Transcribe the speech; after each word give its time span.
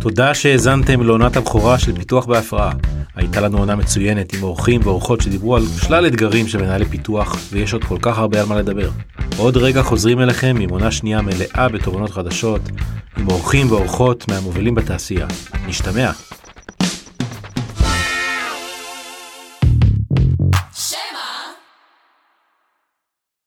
תודה 0.00 0.34
שהאזנתם 0.34 1.02
לעונת 1.02 1.36
הבכורה 1.36 1.78
של 1.78 1.96
פיתוח 1.96 2.26
בהפרעה. 2.26 2.72
הייתה 3.14 3.40
לנו 3.40 3.58
עונה 3.58 3.76
מצוינת 3.76 4.32
עם 4.32 4.42
אורחים 4.42 4.80
ואורחות 4.84 5.20
שדיברו 5.20 5.56
על 5.56 5.62
שלל 5.82 6.06
אתגרים 6.06 6.48
של 6.48 6.62
מנהלי 6.62 6.84
פיתוח, 6.84 7.36
ויש 7.52 7.72
עוד 7.72 7.84
כל 7.84 7.96
כך 8.02 8.18
הרבה 8.18 8.40
על 8.40 8.46
מה 8.46 8.58
לדבר. 8.58 8.90
עוד 9.36 9.56
רגע 9.56 9.82
חוזרים 9.82 10.20
אליכם 10.20 10.56
עם 10.60 10.70
עונה 10.70 10.90
שנייה 10.90 11.22
מלאה 11.22 11.68
בתובנות 11.68 12.10
חדשות, 12.10 12.60
עם 13.18 13.28
אורחים 13.30 13.72
ואורחות 13.72 14.28
מהמובילים 14.28 14.74
בתעשייה. 14.74 15.26
נשתמע. 15.66 16.10